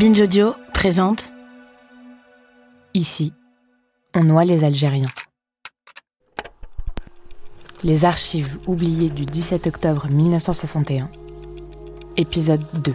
Binge 0.00 0.22
Audio 0.22 0.54
présente 0.72 1.34
Ici, 2.94 3.34
on 4.14 4.24
noie 4.24 4.46
les 4.46 4.64
Algériens. 4.64 5.04
Les 7.84 8.06
archives 8.06 8.56
oubliées 8.66 9.10
du 9.10 9.26
17 9.26 9.66
octobre 9.66 10.06
1961. 10.10 11.10
Épisode 12.16 12.62
2. 12.82 12.94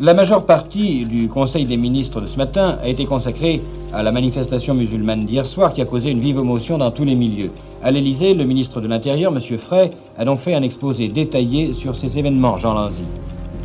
La 0.00 0.14
majeure 0.14 0.46
partie 0.46 1.04
du 1.04 1.28
Conseil 1.28 1.66
des 1.66 1.76
ministres 1.76 2.22
de 2.22 2.26
ce 2.28 2.38
matin 2.38 2.78
a 2.82 2.88
été 2.88 3.04
consacrée 3.04 3.60
à 3.92 4.02
la 4.02 4.10
manifestation 4.10 4.72
musulmane 4.72 5.26
d'hier 5.26 5.44
soir 5.44 5.74
qui 5.74 5.82
a 5.82 5.84
causé 5.84 6.10
une 6.10 6.20
vive 6.20 6.38
émotion 6.38 6.78
dans 6.78 6.92
tous 6.92 7.04
les 7.04 7.14
milieux. 7.14 7.50
À 7.82 7.90
l'Élysée, 7.90 8.32
le 8.32 8.44
ministre 8.44 8.80
de 8.80 8.88
l'Intérieur, 8.88 9.36
M. 9.36 9.58
Frey, 9.58 9.90
a 10.16 10.24
donc 10.24 10.40
fait 10.40 10.54
un 10.54 10.62
exposé 10.62 11.08
détaillé 11.08 11.74
sur 11.74 11.94
ces 11.94 12.18
événements, 12.18 12.56
Jean 12.56 12.72
Lanzy. 12.72 13.04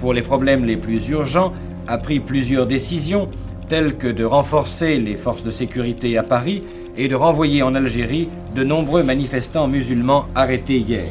Pour 0.01 0.13
les 0.13 0.21
problèmes 0.21 0.65
les 0.65 0.75
plus 0.75 1.07
urgents, 1.07 1.53
a 1.89 1.97
pris 1.97 2.19
plusieurs 2.19 2.67
décisions, 2.67 3.27
telles 3.67 3.97
que 3.97 4.07
de 4.07 4.23
renforcer 4.23 4.99
les 4.99 5.15
forces 5.15 5.43
de 5.43 5.49
sécurité 5.49 6.17
à 6.17 6.23
Paris 6.23 6.63
et 6.95 7.07
de 7.07 7.15
renvoyer 7.15 7.63
en 7.63 7.73
Algérie 7.73 8.29
de 8.55 8.63
nombreux 8.63 9.01
manifestants 9.01 9.67
musulmans 9.67 10.25
arrêtés 10.35 10.77
hier. 10.77 11.09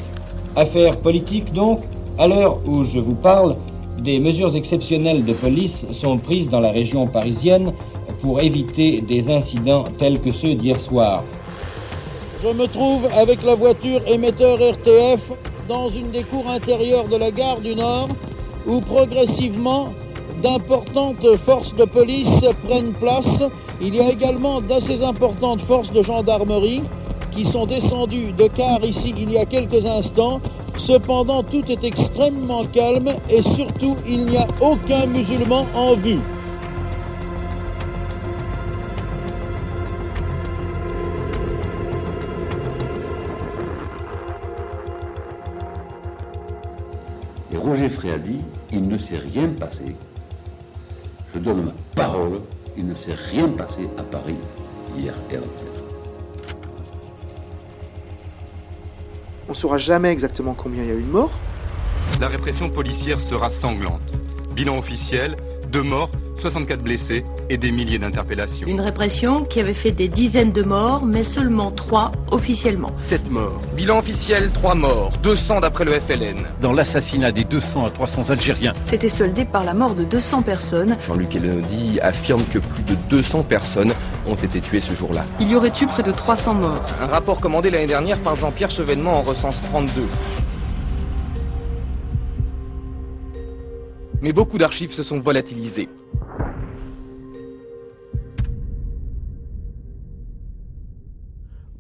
Affaire 0.55 0.97
politique 0.99 1.53
donc, 1.53 1.83
à 2.17 2.29
l'heure 2.29 2.59
où 2.67 2.85
je 2.85 3.01
vous 3.01 3.15
parle, 3.15 3.57
des 3.99 4.21
mesures 4.21 4.55
exceptionnelles 4.55 5.25
de 5.25 5.33
police 5.33 5.87
sont 5.93 6.19
prises 6.19 6.49
dans 6.49 6.61
la 6.61 6.71
région 6.71 7.09
parisienne 7.09 7.73
pour 8.23 8.41
éviter 8.41 9.01
des 9.01 9.31
incidents 9.31 9.85
tels 9.99 10.21
que 10.21 10.31
ceux 10.31 10.55
d'hier 10.55 10.79
soir. 10.79 11.25
Je 12.41 12.49
me 12.49 12.67
trouve 12.67 13.09
avec 13.19 13.43
la 13.43 13.57
voiture 13.57 14.01
émetteur 14.07 14.59
RTF 14.59 15.33
dans 15.69 15.89
une 15.89 16.11
des 16.11 16.23
cours 16.23 16.49
intérieures 16.49 17.09
de 17.09 17.17
la 17.17 17.33
gare 17.33 17.61
du 17.61 17.75
Nord 17.75 18.09
où 18.67 18.81
progressivement 18.81 19.89
d'importantes 20.43 21.37
forces 21.37 21.75
de 21.75 21.85
police 21.85 22.45
prennent 22.67 22.93
place. 22.93 23.43
Il 23.81 23.95
y 23.95 24.01
a 24.01 24.11
également 24.11 24.61
d'assez 24.61 25.03
importantes 25.03 25.61
forces 25.61 25.93
de 25.93 26.03
gendarmerie 26.03 26.83
qui 27.31 27.45
sont 27.45 27.67
descendues 27.67 28.33
de 28.33 28.49
car 28.49 28.85
ici 28.85 29.15
il 29.17 29.31
y 29.31 29.39
a 29.39 29.45
quelques 29.45 29.87
instants. 29.87 30.41
Cependant, 30.77 31.43
tout 31.43 31.65
est 31.71 31.83
extrêmement 31.85 32.65
calme 32.65 33.11
et 33.29 33.43
surtout, 33.43 33.97
il 34.07 34.27
n'y 34.27 34.37
a 34.37 34.47
aucun 34.61 35.07
musulman 35.07 35.67
en 35.75 35.95
vue. 35.95 36.21
Et 47.53 47.57
Roger 47.57 47.89
Frey 47.89 48.13
a 48.13 48.19
dit, 48.19 48.41
il 48.73 48.87
ne 48.87 48.99
s'est 48.99 49.19
rien 49.19 49.49
passé. 49.49 49.97
Je 51.35 51.39
donne 51.39 51.67
ma 51.67 51.73
parole, 51.95 52.41
il 52.77 52.87
ne 52.87 52.95
s'est 52.95 53.15
rien 53.15 53.49
passé 53.49 53.89
à 53.99 54.03
Paris 54.03 54.39
hier 54.97 55.15
et 55.31 55.37
avant-hier. 55.37 55.69
On 59.49 59.53
ne 59.53 59.57
saura 59.57 59.79
jamais 59.79 60.11
exactement 60.11 60.55
combien 60.55 60.83
il 60.83 60.89
y 60.89 60.93
a 60.93 60.95
eu 60.95 61.03
de 61.03 61.11
morts. 61.11 61.39
La 62.21 62.29
répression 62.29 62.69
policière 62.69 63.21
sera 63.21 63.51
sanglante. 63.51 64.13
Bilan 64.55 64.79
officiel, 64.79 65.37
deux 65.71 65.83
morts, 65.83 66.11
64 66.41 66.83
blessés 66.83 67.25
et 67.51 67.59
des 67.59 67.71
milliers 67.71 67.99
d'interpellations. 67.99 68.67
Une 68.67 68.81
répression 68.81 69.45
qui 69.45 69.61
avait 69.61 69.75
fait 69.75 69.91
des 69.91 70.09
dizaines 70.09 70.53
de 70.53 70.63
morts, 70.63 71.05
mais 71.05 71.25
seulement 71.25 71.71
trois 71.71 72.13
officiellement. 72.31 72.91
7 73.09 73.31
morts. 73.31 73.61
Bilan 73.77 73.99
officiel, 73.99 74.51
3 74.53 74.75
morts. 74.75 75.13
200 75.23 75.61
d'après 75.61 75.85
le 75.85 76.01
FLN. 76.01 76.47
Dans 76.61 76.73
l'assassinat 76.73 77.33
des 77.33 77.45
200 77.45 77.87
à 77.87 77.91
300 77.91 78.31
Algériens. 78.31 78.75
C'était 78.85 79.09
soldé 79.09 79.45
par 79.45 79.65
la 79.65 79.75
mort 79.75 79.95
de 79.95 80.05
200 80.05 80.43
personnes. 80.43 80.97
Jean-Luc 81.07 81.35
Elodie 81.35 81.99
affirme 82.01 82.43
que 82.53 82.59
plus 82.59 82.83
de 82.85 82.95
200 83.11 83.43
personnes 83.45 83.93
ont 84.27 84.35
été 84.35 84.61
tuées 84.61 84.81
ce 84.81 84.95
jour-là. 84.95 85.25
Il 85.41 85.49
y 85.49 85.55
aurait 85.55 85.73
eu 85.81 85.87
près 85.87 86.03
de 86.03 86.13
300 86.13 86.55
morts. 86.55 86.83
Un 87.01 87.07
rapport 87.07 87.41
commandé 87.41 87.71
l'année 87.71 87.87
dernière 87.87 88.19
par 88.19 88.37
Jean-Pierre 88.37 88.71
Chevènement 88.71 89.19
en 89.19 89.23
recense 89.23 89.57
32. 89.71 90.03
Mais 94.21 94.33
beaucoup 94.33 94.59
d'archives 94.59 94.93
se 94.93 95.03
sont 95.03 95.21
volatilisées. 95.21 95.89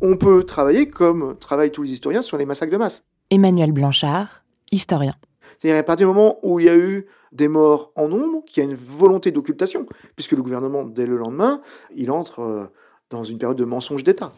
On 0.00 0.16
peut 0.16 0.44
travailler 0.44 0.88
comme 0.88 1.36
travaillent 1.40 1.72
tous 1.72 1.82
les 1.82 1.92
historiens 1.92 2.22
sur 2.22 2.36
les 2.36 2.46
massacres 2.46 2.70
de 2.70 2.76
masse. 2.76 3.02
Emmanuel 3.30 3.72
Blanchard, 3.72 4.44
historien. 4.70 5.14
C'est-à-dire 5.58 5.80
à 5.80 5.82
partir 5.82 6.06
du 6.06 6.14
moment 6.14 6.38
où 6.42 6.60
il 6.60 6.66
y 6.66 6.68
a 6.68 6.76
eu 6.76 7.06
des 7.32 7.48
morts 7.48 7.90
en 7.96 8.08
nombre, 8.08 8.44
qu'il 8.46 8.62
y 8.62 8.66
a 8.66 8.70
une 8.70 8.76
volonté 8.76 9.32
d'occultation, 9.32 9.86
puisque 10.14 10.32
le 10.32 10.42
gouvernement, 10.42 10.84
dès 10.84 11.04
le 11.04 11.16
lendemain, 11.16 11.60
il 11.96 12.12
entre 12.12 12.40
euh, 12.40 12.66
dans 13.10 13.24
une 13.24 13.38
période 13.38 13.58
de 13.58 13.64
mensonge 13.64 14.04
d'État. 14.04 14.32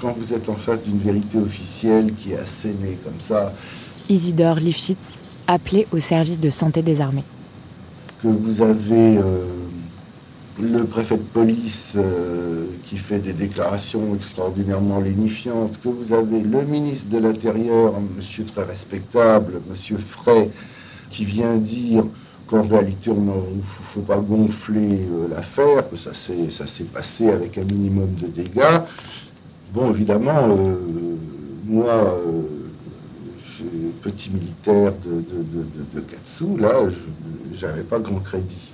Quand 0.00 0.12
vous 0.12 0.32
êtes 0.34 0.48
en 0.48 0.54
face 0.54 0.82
d'une 0.82 0.98
vérité 0.98 1.38
officielle 1.38 2.14
qui 2.14 2.32
est 2.32 2.38
assénée 2.38 2.98
comme 3.02 3.20
ça, 3.20 3.54
Isidore 4.10 4.56
Lifshitz, 4.56 5.24
appelé 5.46 5.86
au 5.92 5.98
service 5.98 6.38
de 6.38 6.50
santé 6.50 6.82
des 6.82 7.00
armées. 7.00 7.24
que 8.22 8.28
vous 8.28 8.62
avez 8.62 9.16
euh, 9.18 9.44
le 10.60 10.84
préfet 10.84 11.16
de 11.16 11.22
police 11.22 11.94
euh, 11.96 12.66
qui 12.84 12.96
fait 12.96 13.18
des 13.18 13.32
déclarations 13.32 14.14
extraordinairement 14.14 14.98
lénifiantes, 14.98 15.78
que 15.82 15.88
vous 15.88 16.12
avez 16.12 16.40
le 16.40 16.62
ministre 16.62 17.08
de 17.08 17.18
l'Intérieur, 17.18 17.94
monsieur 18.16 18.44
très 18.44 18.64
respectable, 18.64 19.60
monsieur 19.68 19.96
Frey, 19.96 20.50
qui 21.10 21.24
vient 21.24 21.56
dire 21.56 22.04
qu'en 22.48 22.62
réalité, 22.62 23.10
il 23.10 23.24
ne 23.24 23.60
faut 23.62 24.00
pas 24.00 24.18
gonfler 24.18 25.06
euh, 25.12 25.28
l'affaire, 25.30 25.88
que 25.88 25.96
ça 25.96 26.14
s'est 26.14 26.84
passé 26.84 27.30
avec 27.30 27.56
un 27.58 27.64
minimum 27.64 28.08
de 28.20 28.26
dégâts. 28.26 28.80
Bon, 29.72 29.90
évidemment, 29.90 30.48
euh, 30.48 30.74
moi, 31.66 32.18
petit 34.02 34.30
militaire 34.30 34.92
de, 35.04 35.20
de, 35.20 36.60
là, 36.60 36.72
je 37.54 37.66
n'avais 37.66 37.82
pas 37.82 37.98
grand 37.98 38.20
crédit. 38.20 38.70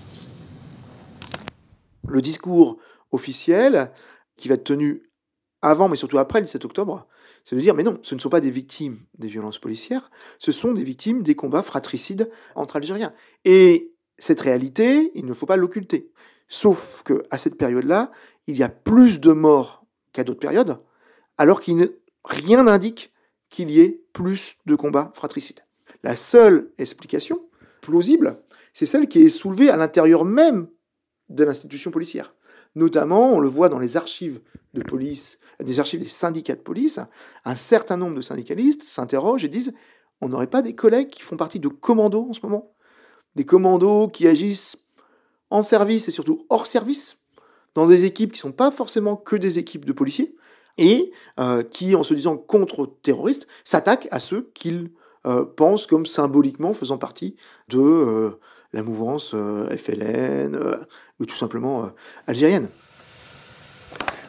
Le 2.07 2.21
discours 2.21 2.79
officiel, 3.13 3.91
qui 4.37 4.49
va 4.49 4.55
être 4.55 4.65
tenu 4.65 5.11
avant, 5.63 5.89
mais 5.89 5.97
surtout 5.97 6.19
après 6.19 6.41
le 6.41 6.47
17 6.47 6.65
octobre, 6.65 7.07
c'est 7.45 7.57
de 7.57 7.61
dire, 7.61 7.75
mais 7.75 7.83
non, 7.83 7.99
ce 8.03 8.15
ne 8.15 8.21
sont 8.21 8.29
pas 8.29 8.41
des 8.41 8.51
victimes 8.51 9.01
des 9.19 9.29
violences 9.29 9.59
policières, 9.59 10.11
ce 10.39 10.53
sont 10.53 10.73
des 10.73 10.85
victimes 10.85 11.23
des 11.23 11.35
combats 11.35 11.63
fratricides 11.63 12.31
entre 12.55 12.77
Algériens. 12.77 13.13
Et 13.45 13.93
cette 14.19 14.41
réalité, 14.41 15.11
il 15.15 15.25
ne 15.25 15.35
faut 15.35 15.47
pas 15.47 15.57
l'occulter. 15.57 16.11
Sauf 16.49 17.03
que 17.05 17.25
à 17.31 17.39
cette 17.39 17.57
période-là, 17.57 18.13
il 18.47 18.57
y 18.57 18.63
a 18.63 18.69
plus 18.69 19.21
de 19.21 19.33
morts 19.33 19.87
qu'à 20.13 20.25
d'autres 20.25 20.41
périodes, 20.41 20.81
alors 21.39 21.61
qu'il 21.61 21.93
rien 22.25 22.63
n'indique 22.63 23.13
qu'il 23.49 23.71
y 23.71 23.81
ait 23.81 24.03
plus 24.13 24.57
de 24.67 24.75
combats 24.75 25.13
fratricides. 25.15 25.61
La 26.03 26.17
seule 26.17 26.73
explication 26.79 27.41
plausible, 27.81 28.43
c'est 28.73 28.87
celle 28.87 29.09
qui 29.09 29.23
est 29.23 29.29
soulevée 29.31 29.71
à 29.71 29.77
l'intérieur 29.77 30.25
même 30.25 30.69
de 31.29 31.45
l'institution 31.45 31.91
policière. 31.91 32.35
Notamment, 32.75 33.33
on 33.33 33.39
le 33.39 33.49
voit 33.49 33.69
dans 33.69 33.79
les 33.79 33.97
archives 33.97 34.41
de 34.75 34.83
police, 34.83 35.39
des 35.61 35.79
archives 35.81 36.01
des 36.01 36.09
syndicats 36.09 36.57
de 36.57 36.61
police, 36.61 36.99
un 37.45 37.55
certain 37.55 37.97
nombre 37.97 38.17
de 38.17 38.21
syndicalistes 38.21 38.83
s'interrogent 38.83 39.45
et 39.45 39.49
disent 39.49 39.73
on 40.21 40.29
n'aurait 40.29 40.49
pas 40.49 40.63
des 40.63 40.75
collègues 40.75 41.11
qui 41.11 41.23
font 41.23 41.37
partie 41.37 41.61
de 41.61 41.69
commandos 41.69 42.27
en 42.29 42.33
ce 42.33 42.41
moment? 42.43 42.73
Des 43.37 43.45
commandos 43.45 44.09
qui 44.09 44.27
agissent 44.27 44.77
en 45.51 45.63
service 45.63 46.09
et 46.09 46.11
surtout 46.11 46.47
hors 46.49 46.67
service, 46.67 47.19
dans 47.75 47.87
des 47.87 48.05
équipes 48.05 48.33
qui 48.33 48.39
ne 48.39 48.51
sont 48.51 48.53
pas 48.53 48.71
forcément 48.71 49.17
que 49.17 49.37
des 49.37 49.59
équipes 49.59 49.85
de 49.85 49.93
policiers, 49.93 50.35
et 50.79 51.13
euh, 51.39 51.63
qui, 51.63 51.95
en 51.95 52.03
se 52.03 52.15
disant 52.15 52.37
contre-terroristes, 52.37 53.47
s'attaquent 53.65 54.09
à 54.11 54.21
ceux 54.21 54.51
qu'ils 54.55 54.91
euh, 55.27 55.45
pensent 55.45 55.87
comme 55.87 56.07
symboliquement 56.07 56.75
faisant 56.75 56.99
partie 56.99 57.37
de 57.69 57.79
euh, 57.79 58.41
la 58.75 58.83
mouvance 58.83 59.33
euh, 59.35 59.75
FLN, 59.77 60.55
euh, 60.55 60.77
ou 61.21 61.25
tout 61.25 61.37
simplement 61.37 61.85
euh, 61.85 61.89
algérienne. 62.27 62.69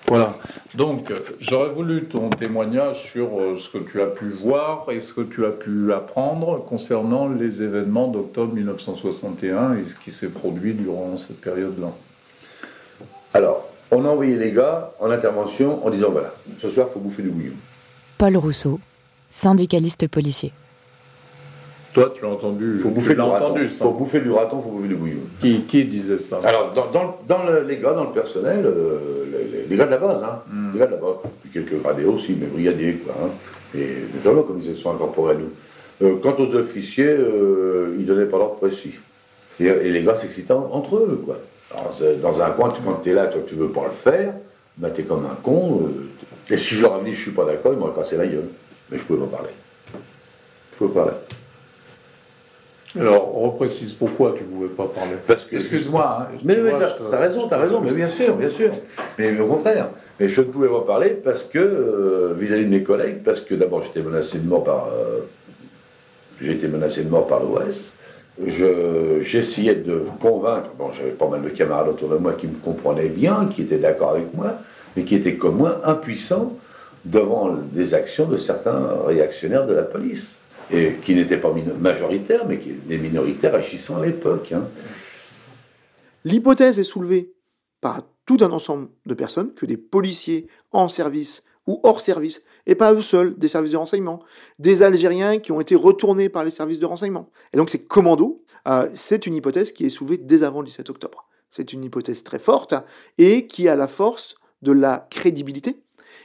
Voilà. 0.08 0.38
Donc, 0.76 1.12
j'aurais 1.40 1.70
voulu 1.70 2.06
ton 2.06 2.30
témoignage 2.30 3.12
sur 3.12 3.40
euh, 3.40 3.58
ce 3.58 3.70
que 3.70 3.80
tu 3.80 4.02
as 4.02 4.06
pu 4.06 4.30
voir 4.30 4.86
et 4.92 5.00
ce 5.00 5.14
que 5.14 5.22
tu 5.22 5.46
as 5.46 5.50
pu 5.50 5.92
apprendre 5.92 6.64
concernant 6.64 7.28
les 7.28 7.64
événements 7.64 8.08
d'octobre 8.08 8.54
1961 8.54 9.78
et 9.78 9.86
ce 9.86 9.96
qui 9.96 10.12
s'est 10.12 10.30
produit 10.30 10.76
durant 10.76 11.18
cette 11.18 11.42
période-là. 11.42 11.92
Alors, 13.34 13.68
on 13.90 14.06
a 14.06 14.10
envoyé 14.10 14.36
les 14.36 14.52
gars 14.52 14.92
en 15.00 15.10
intervention 15.10 15.86
en 15.86 15.90
disant 15.90 16.12
voilà, 16.12 16.32
ce 16.60 16.70
soir, 16.70 16.86
il 16.90 16.94
faut 16.94 17.00
bouffer 17.00 17.24
du 17.24 17.30
bouillon. 17.30 17.54
Paul 18.20 18.38
Rousseau, 18.38 18.80
syndicaliste 19.32 20.08
policier. 20.08 20.54
Toi, 21.96 22.12
tu 22.14 22.22
l'as 22.24 22.28
entendu. 22.30 22.78
faut 22.78 22.90
bouffer 22.90 23.14
du 23.16 23.22
raton. 23.22 23.46
entendu, 23.46 23.70
faut 23.70 23.92
bouffer 23.92 24.20
du 24.20 24.30
raton, 24.30 24.62
faut 24.62 24.70
bouffer 24.70 24.90
du 24.90 24.96
bouillon. 24.96 25.22
Qui, 25.40 25.62
qui 25.62 25.86
disait 25.86 26.18
ça? 26.18 26.42
Alors, 26.44 26.74
dans, 26.74 26.88
dans- 26.92 27.16
dans 27.26 27.44
le- 27.46 27.64
les 27.64 27.78
gars, 27.78 27.94
dans 27.94 28.04
le 28.04 28.10
personnel, 28.12 28.66
euh, 28.66 28.98
les, 29.32 29.60
les- 29.60 29.66
les 29.70 29.78
gars 29.78 29.86
de 29.86 29.92
la 29.92 29.98
base, 29.98 30.22
hein, 30.22 30.40
Hmm. 30.52 30.74
les 30.74 30.80
gars 30.80 30.88
de 30.88 30.92
la 30.92 30.98
base, 30.98 31.16
puis 31.42 31.52
quelques 31.54 31.82
gradés 31.82 32.04
aussi, 32.04 32.36
mais 32.38 32.48
brigadiers, 32.48 32.96
quoi. 32.96 33.16
Hein, 33.24 33.30
et 33.78 33.88
notamment 34.14 34.44
comme 34.44 34.60
ils 34.62 34.76
se 34.76 34.76
sont 34.76 34.92
incorporés 34.92 35.36
à 35.36 35.38
nous. 35.38 35.50
Euh, 36.06 36.16
quant 36.22 36.36
aux 36.38 36.54
officiers, 36.56 37.08
euh, 37.08 37.96
ils 37.98 38.06
donnaient 38.06 38.26
pas 38.26 38.40
l'ordre 38.40 38.56
précis. 38.56 38.96
Et, 39.62 39.90
les 39.90 40.04
gars 40.04 40.18
s'excitent 40.18 40.52
entre 40.52 40.98
eux, 40.98 41.22
quoi. 41.26 41.38
dans 42.22 42.42
un 42.42 42.50
coin, 42.50 42.68
quand 42.86 43.00
tu 43.02 43.10
es 43.12 43.14
là, 43.14 43.28
toi, 43.28 43.40
tu 43.48 43.56
veux 43.56 43.70
pas 43.70 43.86
le 43.86 43.92
faire, 44.12 44.34
bah, 44.78 44.90
tu 44.90 45.00
es 45.00 45.04
comme 45.06 45.26
un 45.26 45.36
con. 45.42 45.84
Euh, 46.50 46.54
et 46.54 46.58
si 46.58 46.76
je 46.76 46.82
leur 46.82 46.96
avais 46.96 47.06
dit 47.10 47.16
je 47.16 47.22
suis 47.22 47.32
pas 47.32 47.46
d'accord, 47.46 47.72
ils 47.72 47.80
m'auraient 47.80 47.96
cassé 47.96 48.18
la 48.18 48.28
gueule. 48.28 48.50
Mais 48.92 48.98
je 48.98 49.04
pouvais 49.04 49.20
pas 49.26 49.38
parler. 49.38 49.50
Je 50.74 50.78
pouvais 50.78 50.94
parler. 50.94 51.14
Alors, 53.00 53.38
on 53.38 53.50
reprécise 53.50 53.94
pourquoi 53.94 54.34
tu 54.38 54.44
ne 54.44 54.48
pouvais 54.48 54.70
pas 54.70 54.86
parler. 54.86 55.16
Parce 55.28 55.44
que. 55.44 55.56
Excuse-moi. 55.56 56.20
Hein, 56.22 56.38
mais, 56.44 56.56
mais 56.58 56.72
t'as 56.72 57.18
as 57.18 57.20
raison, 57.20 57.48
t'as 57.48 57.58
raison, 57.58 57.82
mais 57.82 57.92
bien 57.92 58.08
sûr, 58.08 58.36
bien 58.36 58.50
sûr. 58.50 58.72
Mais, 59.18 59.38
au 59.40 59.48
contraire. 59.48 59.90
Mais 60.20 60.30
je 60.30 60.42
ne 60.42 60.46
pouvais 60.46 60.70
pas 60.70 60.82
parler 60.82 61.10
parce 61.10 61.44
que, 61.44 61.60
euh, 61.60 62.34
vis-à-vis 62.38 62.66
de 62.66 62.70
mes 62.70 62.84
collègues, 62.84 63.22
parce 63.24 63.42
que 63.42 63.54
d'abord 63.54 63.82
j'étais 63.82 64.02
menacé 64.02 64.40
de 64.40 64.48
mort 64.48 64.64
par. 64.64 64.88
Euh, 64.88 65.20
j'ai 66.42 66.54
été 66.54 66.68
menacé 66.68 67.04
de 67.04 67.10
mort 67.10 67.28
par 67.28 67.42
l'OS. 67.42 67.94
J'essayais 69.22 69.76
de 69.76 70.04
convaincre. 70.22 70.70
Bon, 70.78 70.92
j'avais 70.92 71.12
pas 71.12 71.28
mal 71.28 71.42
de 71.42 71.50
camarades 71.50 71.88
autour 71.88 72.10
de 72.10 72.18
moi 72.18 72.34
qui 72.34 72.48
me 72.48 72.56
comprenaient 72.56 73.08
bien, 73.08 73.50
qui 73.54 73.62
étaient 73.62 73.78
d'accord 73.78 74.12
avec 74.12 74.34
moi, 74.34 74.54
mais 74.96 75.04
qui 75.04 75.16
étaient 75.16 75.36
comme 75.36 75.56
moi 75.56 75.82
impuissants 75.86 76.54
devant 77.06 77.56
des 77.72 77.94
actions 77.94 78.26
de 78.26 78.36
certains 78.36 78.82
réactionnaires 79.06 79.66
de 79.66 79.74
la 79.74 79.84
police 79.84 80.38
et 80.72 80.94
qui 81.04 81.16
n'étaient 81.16 81.40
pas 81.40 81.54
majoritaires, 81.80 82.46
mais 82.48 82.60
qui, 82.60 82.72
des 82.72 82.98
minoritaires 82.98 83.56
agissant 83.56 84.02
à 84.02 84.06
l'époque. 84.06 84.52
Hein. 84.52 84.68
L'hypothèse 86.24 86.80
est 86.80 86.84
soulevée 86.84 87.34
par 87.82 88.02
tout 88.26 88.38
un 88.42 88.52
ensemble 88.52 88.90
de 89.06 89.14
personnes 89.14 89.54
que 89.54 89.66
des 89.66 89.78
policiers 89.78 90.48
en 90.72 90.88
service 90.88 91.44
ou 91.68 91.80
hors 91.84 92.00
service, 92.00 92.44
et 92.68 92.76
pas 92.76 92.94
eux 92.94 93.02
seuls, 93.02 93.36
des 93.38 93.48
services 93.48 93.72
de 93.72 93.78
renseignement, 93.78 94.22
des 94.60 94.84
Algériens 94.84 95.40
qui 95.40 95.52
ont 95.52 95.60
été 95.60 95.76
retournés 95.76 96.30
par 96.30 96.44
les 96.44 96.52
services 96.52 96.80
de 96.80 96.86
renseignement. 96.86 97.30
Et 97.54 97.58
donc 97.58 97.70
c'est 97.70 97.84
commando, 97.84 98.44
euh, 98.68 98.88
c'est 98.94 99.26
une 99.26 99.36
hypothèse 99.36 99.72
qui 99.72 99.86
est 99.86 99.90
soulevée 99.90 100.18
dès 100.18 100.44
avant 100.44 100.62
le 100.62 100.68
17 100.68 100.90
octobre. 100.90 101.28
C'est 101.50 101.74
une 101.74 101.84
hypothèse 101.84 102.24
très 102.24 102.40
forte 102.40 102.76
et 103.18 103.48
qui 103.48 103.68
a 103.68 103.76
la 103.76 103.88
force 103.88 104.36
de 104.62 104.72
la 104.72 105.08
crédibilité, 105.10 105.82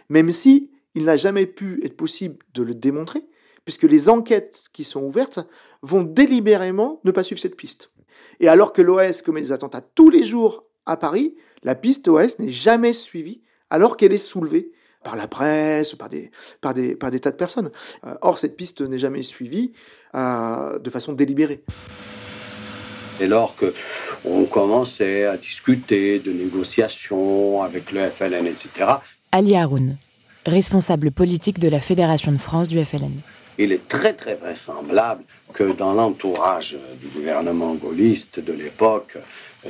même 0.08 0.32
si 0.32 0.70
il 0.94 1.04
n'a 1.04 1.16
jamais 1.16 1.46
pu 1.46 1.80
être 1.84 1.96
possible 1.96 2.36
de 2.54 2.62
le 2.62 2.74
démontrer, 2.74 3.22
puisque 3.70 3.84
les 3.84 4.08
enquêtes 4.08 4.64
qui 4.72 4.82
sont 4.82 5.00
ouvertes 5.00 5.38
vont 5.82 6.02
délibérément 6.02 7.00
ne 7.04 7.12
pas 7.12 7.22
suivre 7.22 7.40
cette 7.40 7.54
piste. 7.54 7.92
Et 8.40 8.48
alors 8.48 8.72
que 8.72 8.82
l'OS 8.82 9.22
commet 9.22 9.42
des 9.42 9.52
attentats 9.52 9.80
tous 9.80 10.10
les 10.10 10.24
jours 10.24 10.64
à 10.86 10.96
Paris, 10.96 11.36
la 11.62 11.76
piste 11.76 12.08
OS 12.08 12.40
n'est 12.40 12.50
jamais 12.50 12.92
suivie 12.92 13.42
alors 13.70 13.96
qu'elle 13.96 14.12
est 14.12 14.18
soulevée 14.18 14.72
par 15.04 15.14
la 15.14 15.28
presse, 15.28 15.94
par 15.94 16.08
des, 16.08 16.32
par 16.60 16.74
des, 16.74 16.96
par 16.96 17.12
des 17.12 17.20
tas 17.20 17.30
de 17.30 17.36
personnes. 17.36 17.70
Euh, 18.04 18.16
or, 18.22 18.40
cette 18.40 18.56
piste 18.56 18.80
n'est 18.80 18.98
jamais 18.98 19.22
suivie 19.22 19.70
euh, 20.16 20.80
de 20.80 20.90
façon 20.90 21.12
délibérée. 21.12 21.62
Et 23.20 23.28
lors 23.28 23.54
que 23.54 23.72
on 24.24 24.46
commençait 24.46 25.26
à 25.26 25.36
discuter 25.36 26.18
de 26.18 26.32
négociations 26.32 27.62
avec 27.62 27.92
le 27.92 28.08
FLN, 28.08 28.48
etc. 28.48 28.94
Ali 29.30 29.54
Haroun, 29.54 29.96
responsable 30.44 31.12
politique 31.12 31.60
de 31.60 31.68
la 31.68 31.78
Fédération 31.78 32.32
de 32.32 32.36
France 32.36 32.66
du 32.66 32.84
FLN 32.84 33.12
il 33.64 33.72
est 33.72 33.88
très 33.88 34.14
très 34.14 34.34
vraisemblable 34.36 35.22
que 35.52 35.64
dans 35.64 35.92
l'entourage 35.92 36.76
du 37.00 37.08
gouvernement 37.08 37.74
gaulliste 37.74 38.40
de 38.40 38.52
l'époque, 38.52 39.18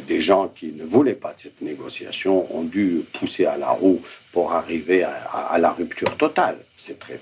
des 0.07 0.21
gens 0.21 0.47
qui 0.49 0.73
ne 0.73 0.85
voulaient 0.85 1.15
pas 1.15 1.33
de 1.33 1.41
cette 1.41 1.61
négociation 1.61 2.47
ont 2.57 2.63
dû 2.63 3.03
pousser 3.19 3.47
à 3.47 3.57
la 3.57 3.71
roue 3.71 4.01
pour 4.33 4.53
arriver 4.53 5.03
à, 5.03 5.59
la 5.59 5.73
rupture 5.73 6.17
totale. 6.17 6.57
C'est 6.77 6.99
très, 7.01 7.19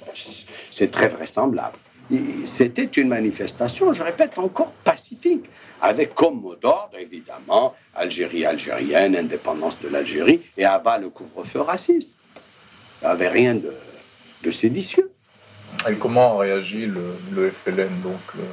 très 0.88 1.09
vraisemblable. 1.09 1.79
C'était 2.44 2.85
une 2.85 3.09
manifestation, 3.09 3.93
je 3.94 4.03
répète, 4.03 4.38
encore 4.38 4.73
pacifique, 4.85 5.44
avec 5.81 6.15
comme 6.15 6.41
mot 6.41 6.55
d'ordre, 6.55 6.99
évidemment, 6.99 7.75
Algérie 7.94 8.44
algérienne, 8.44 9.17
indépendance 9.17 9.81
de 9.81 9.88
l'Algérie, 9.88 10.41
et 10.56 10.65
abat 10.65 10.99
le 10.99 11.09
couvre-feu 11.09 11.61
raciste. 11.61 12.15
Il 13.00 13.06
n'y 13.06 13.12
avait 13.12 13.29
rien 13.29 13.55
de, 13.55 13.73
de 14.43 14.50
séditieux. 14.50 15.11
Et 15.88 15.94
comment 15.94 16.37
réagit 16.37 16.87
le, 16.87 17.17
le 17.32 17.50
FLN 17.50 17.88
donc 18.03 18.44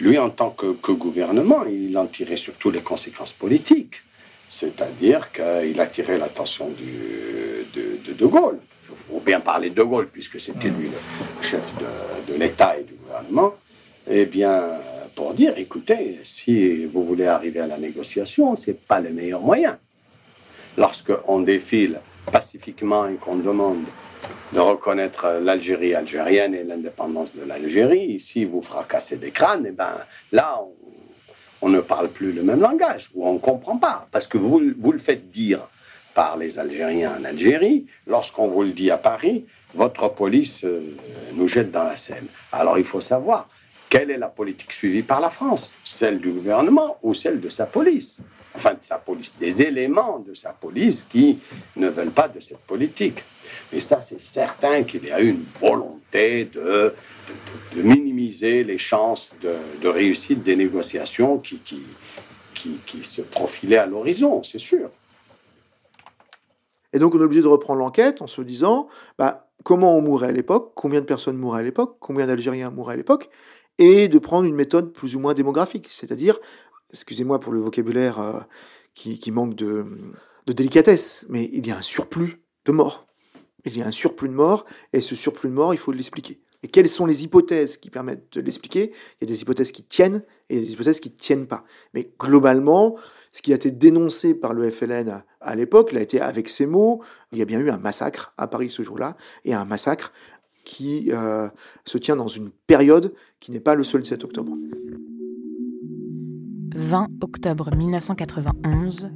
Lui, 0.00 0.18
en 0.18 0.30
tant 0.30 0.50
que, 0.50 0.92
gouvernement, 0.92 1.64
il 1.66 1.96
en 1.98 2.06
tirait 2.06 2.36
surtout 2.36 2.70
les 2.70 2.80
conséquences 2.80 3.32
politiques. 3.32 4.02
C'est-à-dire 4.50 5.30
qu'il 5.32 5.80
a 5.80 5.86
tiré 5.86 6.18
l'attention 6.18 6.68
de, 6.68 8.12
de, 8.12 8.26
Gaulle. 8.26 8.58
Il 8.88 8.96
faut 8.96 9.20
bien 9.20 9.40
parler 9.40 9.70
de 9.70 9.76
De 9.76 9.82
Gaulle, 9.82 10.08
puisque 10.12 10.40
c'était 10.40 10.68
lui 10.68 10.88
le 10.88 11.48
chef 11.48 11.70
de, 11.78 12.32
de 12.32 12.38
l'État 12.38 12.76
et 12.78 12.84
du 12.84 12.94
gouvernement. 12.94 13.54
Eh 14.10 14.24
bien, 14.24 14.60
pour 15.14 15.34
dire, 15.34 15.54
écoutez, 15.56 16.18
si 16.24 16.84
vous 16.86 17.04
voulez 17.04 17.26
arriver 17.26 17.60
à 17.60 17.66
la 17.66 17.78
négociation, 17.78 18.56
ce 18.56 18.70
n'est 18.70 18.76
pas 18.76 19.00
le 19.00 19.10
meilleur 19.10 19.40
moyen. 19.40 19.78
Lorsqu'on 20.76 21.40
défile 21.40 21.98
pacifiquement 22.32 23.06
et 23.08 23.14
qu'on 23.14 23.36
demande 23.36 23.84
de 24.52 24.60
reconnaître 24.60 25.40
l'Algérie 25.42 25.94
algérienne 25.94 26.54
et 26.54 26.64
l'indépendance 26.64 27.36
de 27.36 27.44
l'Algérie. 27.44 28.18
Si 28.20 28.44
vous 28.44 28.62
fracassez 28.62 29.16
des 29.16 29.30
crânes, 29.30 29.66
et 29.66 29.70
eh 29.70 29.72
ben, 29.72 29.92
là, 30.32 30.60
on, 31.62 31.68
ne 31.68 31.80
parle 31.80 32.08
plus 32.08 32.32
le 32.32 32.42
même 32.42 32.60
langage, 32.60 33.10
ou 33.14 33.26
on 33.26 33.34
ne 33.34 33.38
comprend 33.38 33.76
pas, 33.76 34.06
parce 34.12 34.26
que 34.26 34.38
vous, 34.38 34.60
vous 34.78 34.92
le 34.92 34.98
faites 34.98 35.30
dire 35.30 35.60
par 36.14 36.36
les 36.36 36.58
Algériens 36.58 37.12
en 37.20 37.24
Algérie, 37.24 37.86
lorsqu'on 38.06 38.48
vous 38.48 38.62
le 38.62 38.70
dit 38.70 38.90
à 38.90 38.96
Paris, 38.96 39.44
votre 39.74 40.08
police 40.08 40.64
euh, 40.64 40.82
nous 41.34 41.46
jette 41.46 41.70
dans 41.70 41.84
la 41.84 41.96
Seine. 41.96 42.26
Alors 42.52 42.78
il 42.78 42.84
faut 42.84 43.00
savoir 43.00 43.48
quelle 43.90 44.12
est 44.12 44.18
la 44.18 44.28
politique 44.28 44.72
suivie 44.72 45.02
par 45.02 45.20
la 45.20 45.28
France, 45.28 45.70
celle 45.84 46.20
du 46.20 46.30
gouvernement 46.30 46.96
ou 47.02 47.12
celle 47.12 47.40
de 47.40 47.48
sa 47.48 47.66
police? 47.66 48.20
Enfin, 48.54 48.70
de 48.70 48.82
sa 48.82 48.98
police, 48.98 49.34
des 49.38 49.62
éléments 49.62 50.20
de 50.20 50.32
sa 50.32 50.50
police 50.50 51.04
qui 51.10 51.38
ne 51.76 51.88
veulent 51.88 52.12
pas 52.12 52.28
de 52.28 52.40
cette 52.40 52.60
politique. 52.60 53.18
Et 53.72 53.80
ça, 53.80 54.00
c'est 54.00 54.20
certain 54.20 54.84
qu'il 54.84 55.04
y 55.04 55.10
a 55.10 55.20
une 55.20 55.42
volonté 55.60 56.44
de, 56.46 56.94
minimiser 57.74 58.64
les 58.64 58.78
chances 58.78 59.30
de, 59.42 59.88
réussite 59.88 60.42
des 60.42 60.56
négociations 60.56 61.38
qui, 61.38 61.58
se 63.02 63.22
profilaient 63.22 63.76
à 63.76 63.86
l'horizon, 63.86 64.42
c'est 64.42 64.58
sûr. 64.58 64.88
Et 66.92 66.98
donc, 66.98 67.14
on 67.14 67.20
est 67.20 67.24
obligé 67.24 67.42
de 67.42 67.46
reprendre 67.48 67.80
l'enquête 67.80 68.22
en 68.22 68.26
se 68.26 68.42
disant 68.42 68.88
bah, 69.18 69.48
comment 69.64 69.96
on 69.96 70.00
mourait 70.00 70.28
à 70.28 70.32
l'époque, 70.32 70.72
combien 70.74 71.00
de 71.00 71.06
personnes 71.06 71.36
mouraient 71.36 71.60
à 71.60 71.64
l'époque, 71.64 71.96
combien 72.00 72.26
d'Algériens 72.26 72.70
mouraient 72.70 72.94
à 72.94 72.96
l'époque, 72.96 73.30
et 73.80 74.08
de 74.08 74.18
prendre 74.18 74.46
une 74.46 74.54
méthode 74.54 74.92
plus 74.92 75.16
ou 75.16 75.20
moins 75.20 75.34
démographique, 75.34 75.88
c'est-à-dire, 75.90 76.38
excusez-moi 76.92 77.40
pour 77.40 77.52
le 77.52 77.60
vocabulaire 77.60 78.20
euh, 78.20 78.38
qui, 78.94 79.30
manque 79.32 79.56
de, 79.56 79.86
de 80.46 80.52
délicatesse, 80.52 81.24
mais 81.28 81.50
il 81.52 81.66
y 81.66 81.70
a 81.70 81.78
un 81.78 81.82
surplus 81.82 82.42
de 82.66 82.72
morts. 82.72 83.06
Il 83.64 83.76
y 83.76 83.82
a 83.82 83.86
un 83.86 83.90
surplus 83.90 84.28
de 84.28 84.34
morts, 84.34 84.66
et 84.92 85.00
ce 85.00 85.14
surplus 85.14 85.48
de 85.48 85.54
morts, 85.54 85.74
il 85.74 85.78
faut 85.78 85.92
l'expliquer. 85.92 86.40
Et 86.62 86.68
quelles 86.68 86.90
sont 86.90 87.06
les 87.06 87.24
hypothèses 87.24 87.78
qui 87.78 87.88
permettent 87.88 88.34
de 88.34 88.42
l'expliquer? 88.42 88.92
Il 89.20 89.28
y 89.28 89.32
a 89.32 89.34
des 89.34 89.40
hypothèses 89.40 89.72
qui 89.72 89.82
tiennent 89.82 90.22
et 90.50 90.60
des 90.60 90.72
hypothèses 90.72 91.00
qui 91.00 91.08
ne 91.08 91.14
tiennent 91.14 91.46
pas. 91.46 91.64
Mais 91.94 92.12
globalement, 92.18 92.96
ce 93.32 93.40
qui 93.40 93.52
a 93.52 93.54
été 93.56 93.70
dénoncé 93.70 94.34
par 94.34 94.52
le 94.52 94.70
FLN 94.70 95.22
à 95.40 95.54
l'époque, 95.54 95.88
il 95.92 95.98
a 95.98 96.02
été 96.02 96.20
avec 96.20 96.50
ces 96.50 96.66
mots, 96.66 97.02
il 97.32 97.38
y 97.38 97.42
a 97.42 97.46
bien 97.46 97.60
eu 97.60 97.70
un 97.70 97.78
massacre 97.78 98.34
à 98.36 98.46
Paris 98.46 98.68
ce 98.68 98.82
jour-là, 98.82 99.16
et 99.46 99.54
un 99.54 99.64
massacre 99.64 100.12
qui 100.64 101.10
euh, 101.12 101.48
se 101.84 101.98
tient 101.98 102.16
dans 102.16 102.26
une 102.26 102.50
période 102.66 103.12
qui 103.38 103.52
n'est 103.52 103.60
pas 103.60 103.74
le 103.74 103.84
seul 103.84 104.02
17 104.02 104.24
octobre. 104.24 104.52
20 106.74 107.08
octobre 107.20 107.74
1991, 107.74 109.10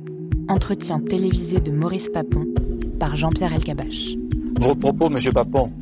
entretien 0.48 1.00
télévisé 1.00 1.60
de 1.60 1.70
Maurice 1.70 2.08
Papon 2.08 2.46
par 2.98 3.16
Jean-Pierre 3.16 3.52
Elkabach. 3.52 4.16
Vos 4.60 4.74
propos, 4.74 5.10
Monsieur 5.10 5.30
Papon, 5.32 5.72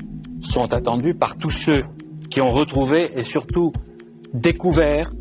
sont 0.41 0.73
attendus 0.73 1.15
par 1.15 1.37
tous 1.37 1.51
ceux 1.51 1.83
qui 2.31 2.41
ont 2.41 2.49
retrouvé 2.49 3.11
et 3.17 3.23
surtout 3.23 3.73
découvert 4.33 5.13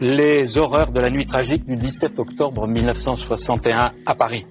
les 0.00 0.58
horreurs 0.58 0.92
de 0.92 1.00
la 1.00 1.10
nuit 1.10 1.26
tragique 1.26 1.64
du 1.64 1.74
17 1.74 2.18
octobre 2.18 2.66
1961 2.68 3.92
à 4.06 4.14
Paris. 4.14 4.46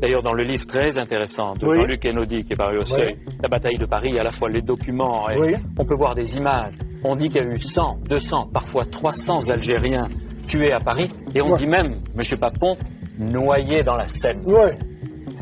D'ailleurs, 0.00 0.22
dans 0.22 0.32
le 0.32 0.44
livre 0.44 0.66
très 0.66 0.98
intéressant 0.98 1.54
de 1.54 1.68
Jean-Luc 1.68 2.04
Enaudi 2.06 2.44
qui 2.44 2.52
est 2.52 2.56
paru 2.56 2.78
au 2.78 2.84
seuil, 2.84 3.16
La 3.42 3.48
bataille 3.48 3.78
de 3.78 3.86
Paris, 3.86 4.18
à 4.18 4.22
la 4.22 4.30
fois 4.30 4.48
les 4.48 4.62
documents, 4.62 5.28
et 5.30 5.56
on 5.78 5.84
peut 5.84 5.96
voir 5.96 6.14
des 6.14 6.36
images. 6.36 6.74
On 7.04 7.16
dit 7.16 7.28
qu'il 7.28 7.42
y 7.42 7.44
a 7.44 7.48
eu 7.48 7.60
100, 7.60 7.98
200, 8.08 8.50
parfois 8.52 8.84
300 8.84 9.50
Algériens 9.50 10.08
tués 10.46 10.72
à 10.72 10.80
Paris, 10.80 11.10
et 11.34 11.42
on 11.42 11.54
dit 11.56 11.66
même, 11.66 11.98
Monsieur 12.16 12.36
Papon, 12.36 12.76
noyés 13.18 13.82
dans 13.82 13.96
la 13.96 14.06
Seine. 14.06 14.42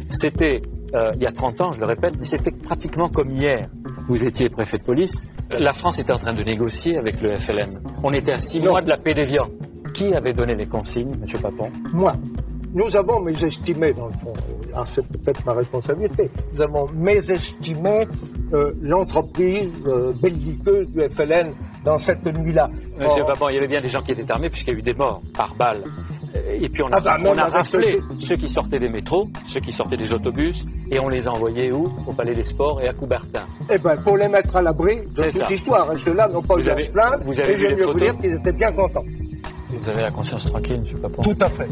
C'était 0.08 0.62
euh, 0.94 1.10
il 1.16 1.22
y 1.22 1.26
a 1.26 1.32
30 1.32 1.60
ans, 1.60 1.72
je 1.72 1.80
le 1.80 1.86
répète, 1.86 2.14
mais 2.18 2.24
c'était 2.24 2.50
pratiquement 2.50 3.08
comme 3.08 3.30
hier. 3.32 3.68
Vous 4.08 4.24
étiez 4.24 4.48
préfet 4.48 4.78
de 4.78 4.84
police. 4.84 5.28
La 5.50 5.72
France 5.72 5.98
était 5.98 6.12
en 6.12 6.18
train 6.18 6.32
de 6.32 6.42
négocier 6.42 6.96
avec 6.96 7.20
le 7.20 7.32
FLN. 7.34 7.80
On 8.02 8.12
était 8.12 8.32
à 8.32 8.38
six 8.38 8.60
mois 8.60 8.80
de 8.80 8.88
la 8.88 8.96
paix 8.96 9.12
des 9.12 9.24
viands. 9.24 9.48
Qui 9.92 10.12
avait 10.14 10.32
donné 10.32 10.54
les 10.54 10.66
consignes, 10.66 11.12
M. 11.14 11.40
Papon? 11.40 11.70
Moi. 11.92 12.12
Nous 12.74 12.96
avons 12.96 13.20
mésestimé, 13.20 13.92
dans 13.92 14.06
le 14.06 14.12
fond, 14.12 14.32
ah, 14.74 14.82
c'est 14.86 15.06
peut-être 15.06 15.44
ma 15.46 15.52
responsabilité, 15.54 16.30
nous 16.54 16.60
avons 16.62 16.86
mésestimé 16.94 18.06
euh, 18.52 18.72
l'entreprise 18.82 19.70
euh, 19.86 20.12
belliqueuse 20.20 20.90
du 20.92 21.02
FLN 21.08 21.52
dans 21.84 21.98
cette 21.98 22.24
nuit-là. 22.26 22.68
Monsieur 22.98 23.24
Babon, 23.24 23.48
il 23.48 23.54
y 23.54 23.58
avait 23.58 23.66
bien 23.68 23.80
des 23.80 23.88
gens 23.88 24.02
qui 24.02 24.12
étaient 24.12 24.30
armés 24.30 24.50
puisqu'il 24.50 24.72
y 24.72 24.76
a 24.76 24.78
eu 24.78 24.82
des 24.82 24.94
morts 24.94 25.22
par 25.36 25.54
balle. 25.54 25.82
Et 26.60 26.68
puis 26.68 26.82
on 26.82 26.88
a, 26.88 26.96
Ah 26.96 27.00
bah, 27.00 27.18
on 27.24 27.38
a 27.38 27.44
raflé 27.46 27.98
ce- 28.18 28.26
ceux 28.26 28.36
qui 28.36 28.46
sortaient 28.48 28.78
des 28.78 28.90
métros, 28.90 29.28
ceux 29.46 29.60
qui 29.60 29.72
sortaient 29.72 29.96
des 29.96 30.12
autobus, 30.12 30.66
et 30.90 30.98
on 31.00 31.08
les 31.08 31.26
a 31.26 31.32
envoyés 31.32 31.72
où? 31.72 31.88
Au 32.06 32.12
Palais 32.12 32.34
des 32.34 32.44
Sports 32.44 32.82
et 32.82 32.88
à 32.88 32.92
Coubertin. 32.92 33.44
Eh 33.70 33.78
ben, 33.78 33.96
pour 33.96 34.18
les 34.18 34.28
mettre 34.28 34.54
à 34.54 34.60
l'abri 34.60 34.96
de 35.16 35.22
toute 35.30 35.32
ça. 35.44 35.52
histoire. 35.52 35.90
Et 35.94 35.96
ceux-là 35.98 36.28
n'ont 36.28 36.42
pas 36.42 36.56
Vous 36.56 36.66
eu 36.66 36.70
à 36.70 36.78
se 36.78 36.90
plaindre. 36.90 37.22
vous 37.24 37.40
avez 37.40 37.52
et 37.52 37.54
vu 37.54 37.62
je 37.70 37.74
les 37.74 37.84
vous 37.84 37.98
dire 37.98 38.18
qu'ils 38.18 38.34
étaient 38.34 38.52
bien 38.52 38.70
contents. 38.72 39.04
Vous 39.70 39.88
avez 39.88 40.02
la 40.02 40.10
conscience 40.10 40.44
tranquille, 40.44 40.80
monsieur 40.80 40.98
Papon 40.98 41.22
Tout 41.22 41.36
à 41.40 41.48
fait. 41.48 41.68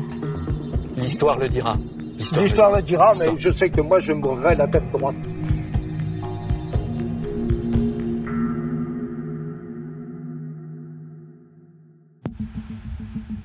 L'histoire 0.96 1.38
le 1.38 1.48
dira. 1.48 1.76
L'histoire 2.18 2.76
le 2.76 2.82
dira, 2.82 3.12
mais 3.18 3.26
je 3.36 3.50
sais 3.50 3.68
que 3.70 3.80
moi, 3.80 3.98
je 3.98 4.12
mourrai 4.12 4.54
la 4.54 4.66
tête 4.68 4.90
droite. 4.92 5.16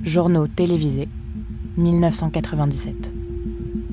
Journaux 0.03 0.48
télévisés, 0.48 1.08
1997. 1.77 3.12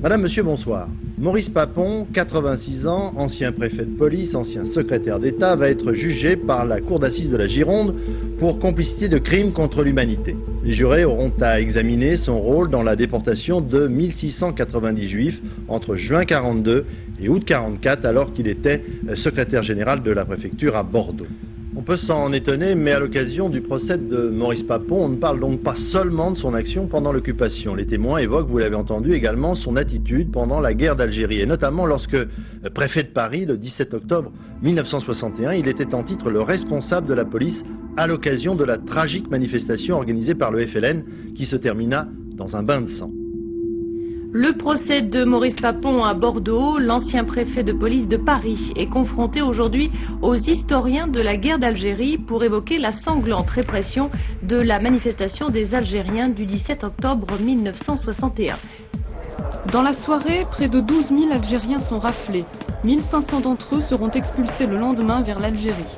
Madame, 0.01 0.21
Monsieur, 0.21 0.43
bonsoir. 0.43 0.87
Maurice 1.19 1.49
Papon, 1.49 2.05
86 2.13 2.85
ans, 2.85 3.11
ancien 3.17 3.51
préfet 3.51 3.85
de 3.85 3.97
police, 3.97 4.35
ancien 4.35 4.65
secrétaire 4.65 5.19
d'État, 5.19 5.55
va 5.55 5.67
être 5.67 5.93
jugé 5.93 6.35
par 6.35 6.63
la 6.63 6.79
Cour 6.79 6.99
d'assises 6.99 7.31
de 7.31 7.37
la 7.37 7.47
Gironde 7.47 7.95
pour 8.37 8.59
complicité 8.59 9.09
de 9.09 9.17
crimes 9.17 9.51
contre 9.51 9.83
l'humanité. 9.83 10.35
Les 10.63 10.73
jurés 10.73 11.05
auront 11.05 11.31
à 11.41 11.59
examiner 11.59 12.17
son 12.17 12.39
rôle 12.39 12.69
dans 12.69 12.83
la 12.83 12.95
déportation 12.95 13.61
de 13.61 13.87
1690 13.87 15.07
juifs 15.07 15.41
entre 15.67 15.95
juin 15.95 16.23
42 16.23 16.85
et 17.19 17.29
août 17.29 17.43
44 17.43 18.05
alors 18.05 18.31
qu'il 18.31 18.47
était 18.47 18.83
euh, 19.09 19.15
secrétaire 19.15 19.63
général 19.63 20.03
de 20.03 20.11
la 20.11 20.23
préfecture 20.23 20.75
à 20.75 20.83
Bordeaux. 20.83 21.25
On 21.79 21.83
peut 21.83 21.97
s'en 21.97 22.33
étonner, 22.33 22.73
mais 22.73 22.91
à 22.91 22.99
l'occasion 22.99 23.49
du 23.49 23.61
procès 23.61 23.99
de 23.99 24.29
Maurice 24.29 24.63
Papon, 24.63 25.05
on 25.05 25.09
ne 25.09 25.17
parle 25.17 25.39
donc 25.39 25.61
pas 25.61 25.75
seulement 25.91 26.31
de 26.31 26.35
son 26.35 26.55
action 26.55 26.87
pendant 26.87 27.11
l'occupation. 27.11 27.75
Les 27.75 27.85
témoins 27.85 28.17
évoquent, 28.17 28.49
vous 28.49 28.57
l'avez 28.57 28.75
entendu, 28.75 29.13
également 29.13 29.53
son 29.53 29.75
attitude 29.75 30.31
pendant 30.31 30.59
la 30.59 30.73
guerre 30.73 30.95
d'Algérie, 30.95 31.39
et 31.39 31.45
notamment 31.45 31.85
lorsque, 31.85 32.15
euh, 32.15 32.25
préfet 32.73 33.03
de 33.03 33.09
Paris, 33.09 33.45
le 33.45 33.59
17 33.59 33.93
octobre 33.93 34.31
1961, 34.63 35.53
il 35.53 35.67
était 35.67 35.93
en 35.93 36.01
titre 36.01 36.31
le 36.31 36.41
responsable 36.41 37.05
de 37.05 37.13
la 37.13 37.25
police 37.25 37.63
à 37.95 38.07
l'occasion 38.07 38.55
de 38.55 38.63
la 38.63 38.79
tragique 38.79 39.29
manifestation 39.29 39.97
organisée 39.97 40.33
par 40.33 40.51
le 40.51 40.65
FLN 40.65 41.03
qui 41.35 41.45
se 41.45 41.57
termina 41.57 42.07
dans 42.35 42.55
un 42.55 42.63
bain 42.63 42.81
de 42.81 42.87
sang. 42.87 43.11
Le 44.33 44.57
procès 44.57 45.01
de 45.01 45.23
Maurice 45.23 45.55
Papon 45.55 46.03
à 46.03 46.13
Bordeaux, 46.13 46.79
l'ancien 46.79 47.23
préfet 47.23 47.63
de 47.63 47.71
police 47.71 48.09
de 48.09 48.17
Paris, 48.17 48.73
est 48.75 48.87
confronté 48.87 49.41
aujourd'hui 49.41 49.89
aux 50.21 50.35
historiens 50.35 51.07
de 51.07 51.21
la 51.21 51.37
guerre 51.37 51.59
d'Algérie 51.59 52.17
pour 52.17 52.43
évoquer 52.43 52.77
la 52.77 52.91
sanglante 52.91 53.49
répression 53.49 54.11
de 54.43 54.57
la 54.57 54.79
manifestation 54.79 55.49
des 55.49 55.73
Algériens 55.73 56.27
du 56.27 56.45
17 56.45 56.83
octobre 56.83 57.39
1961. 57.39 58.57
Dans 59.71 59.81
la 59.81 59.93
soirée, 59.93 60.45
près 60.51 60.67
de 60.67 60.81
12 60.81 61.07
000 61.07 61.31
Algériens 61.31 61.79
sont 61.79 61.99
raflés. 61.99 62.45
1500 62.83 63.39
d'entre 63.41 63.75
eux 63.75 63.81
seront 63.81 64.11
expulsés 64.11 64.65
le 64.65 64.77
lendemain 64.77 65.21
vers 65.21 65.39
l'Algérie. 65.39 65.97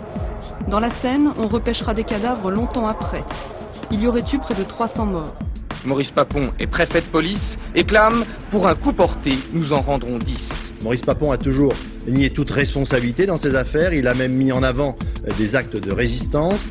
Dans 0.69 0.79
la 0.79 0.91
Seine, 1.01 1.33
on 1.37 1.47
repêchera 1.47 1.95
des 1.95 2.03
cadavres 2.03 2.51
longtemps 2.51 2.85
après. 2.85 3.23
Il 3.91 4.01
y 4.01 4.07
aurait 4.07 4.21
eu 4.31 4.37
près 4.37 4.55
de 4.55 4.63
300 4.63 5.05
morts. 5.07 5.48
Maurice 5.85 6.11
Papon 6.11 6.43
est 6.59 6.67
préfet 6.67 7.01
de 7.01 7.07
police 7.07 7.57
et 7.75 7.83
clame 7.83 8.25
Pour 8.51 8.67
un 8.67 8.75
coup 8.75 8.91
porté, 8.93 9.31
nous 9.53 9.73
en 9.73 9.81
rendrons 9.81 10.17
10. 10.17 10.73
Maurice 10.83 11.01
Papon 11.01 11.31
a 11.31 11.37
toujours 11.37 11.73
nié 12.07 12.29
toute 12.29 12.51
responsabilité 12.51 13.25
dans 13.25 13.35
ces 13.35 13.55
affaires. 13.55 13.93
Il 13.93 14.07
a 14.07 14.13
même 14.13 14.33
mis 14.33 14.51
en 14.51 14.63
avant 14.63 14.97
des 15.37 15.55
actes 15.55 15.81
de 15.81 15.91
résistance. 15.91 16.65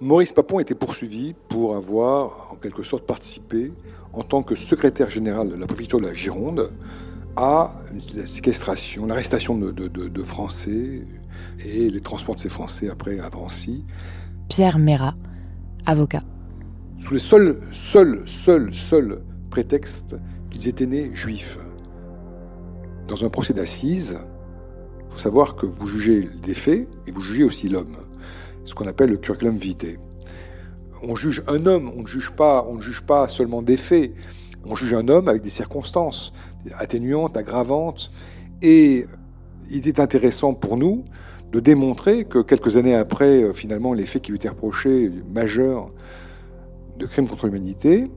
Maurice 0.00 0.32
Papon 0.32 0.60
était 0.60 0.74
poursuivi 0.76 1.34
pour 1.48 1.74
avoir, 1.74 2.52
en 2.52 2.56
quelque 2.56 2.82
sorte, 2.84 3.04
participé, 3.04 3.72
en 4.12 4.22
tant 4.22 4.42
que 4.42 4.54
secrétaire 4.54 5.10
général 5.10 5.48
de 5.48 5.56
la 5.56 5.66
préfecture 5.66 6.00
de 6.00 6.06
la 6.06 6.14
Gironde, 6.14 6.72
à 7.36 7.72
la 8.14 8.26
séquestration, 8.26 9.06
l'arrestation 9.06 9.56
de, 9.56 9.70
de- 9.72 9.88
de- 9.88 10.08
de 10.08 10.22
Français 10.22 11.02
et 11.64 11.90
les 11.90 12.00
transports 12.00 12.34
de 12.36 12.40
ces 12.40 12.48
Français 12.48 12.88
après 12.88 13.18
à 13.20 13.28
Drancy, 13.28 13.84
Pierre 14.48 14.78
Mérat, 14.78 15.14
avocat. 15.84 16.22
sous 16.98 17.12
le 17.14 17.18
seul, 17.20 17.60
seul, 17.72 18.22
seul, 18.26 18.74
seul 18.74 19.22
prétexte 19.50 20.16
qu'ils 20.50 20.68
étaient 20.68 20.86
nés 20.86 21.10
juifs. 21.14 21.58
Dans 23.08 23.24
un 23.24 23.28
procès 23.30 23.52
d'assises, 23.52 24.18
il 25.06 25.12
faut 25.12 25.18
savoir 25.18 25.54
que 25.56 25.66
vous 25.66 25.86
jugez 25.88 26.28
des 26.42 26.54
faits 26.54 26.88
et 27.06 27.12
vous 27.12 27.20
jugez 27.22 27.44
aussi 27.44 27.68
l'homme, 27.68 27.96
ce 28.68 28.74
qu'on 28.74 28.86
appelle 28.86 29.10
le 29.10 29.16
curriculum 29.16 29.56
vitae. 29.56 29.96
On 31.02 31.16
juge 31.16 31.42
un 31.46 31.64
homme, 31.64 31.90
on 31.96 32.02
ne 32.02 32.06
juge 32.06 32.32
pas, 32.32 32.66
on 32.68 32.74
ne 32.74 32.80
juge 32.80 33.00
pas 33.00 33.26
seulement 33.28 33.62
des 33.62 33.78
faits, 33.78 34.12
on 34.66 34.76
juge 34.76 34.92
un 34.92 35.08
homme 35.08 35.28
avec 35.28 35.42
des 35.42 35.50
circonstances 35.50 36.32
atténuantes, 36.76 37.36
aggravantes, 37.36 38.10
et 38.60 39.06
il 39.70 39.88
est 39.88 40.00
intéressant 40.00 40.52
pour 40.52 40.76
nous 40.76 41.04
de 41.50 41.60
démontrer 41.60 42.24
que 42.24 42.40
quelques 42.40 42.76
années 42.76 42.94
après, 42.94 43.42
euh, 43.42 43.52
finalement, 43.54 43.94
les 43.94 44.04
faits 44.04 44.20
qui 44.20 44.32
lui 44.32 44.36
étaient 44.36 44.50
reprochés, 44.50 45.10
majeurs, 45.32 45.86
de 46.98 47.06
crimes 47.06 47.26
contre 47.26 47.46
l'humanité, 47.46 48.10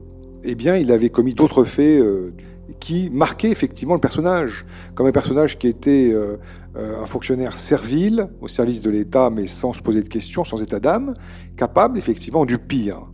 eh 0.44 0.54
bien, 0.54 0.76
il 0.76 0.90
avait 0.92 1.10
commis 1.10 1.34
d'autres 1.34 1.64
faits 1.64 2.00
euh, 2.00 2.32
qui 2.80 3.10
marquaient 3.10 3.50
effectivement 3.50 3.94
le 3.94 4.00
personnage, 4.00 4.64
comme 4.94 5.06
un 5.06 5.12
personnage 5.12 5.58
qui 5.58 5.68
était 5.68 6.10
euh, 6.12 6.36
euh, 6.76 7.02
un 7.02 7.06
fonctionnaire 7.06 7.58
servile 7.58 8.28
au 8.40 8.48
service 8.48 8.80
de 8.82 8.90
l'État, 8.90 9.30
mais 9.30 9.46
sans 9.46 9.72
se 9.72 9.82
poser 9.82 10.02
de 10.02 10.08
questions, 10.08 10.44
sans 10.44 10.62
état 10.62 10.80
d'âme, 10.80 11.12
capable 11.56 11.98
effectivement 11.98 12.44
du 12.44 12.58
pire. 12.58 13.06